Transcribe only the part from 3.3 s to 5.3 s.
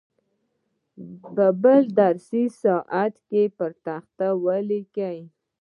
یې پر تخته ولیکئ.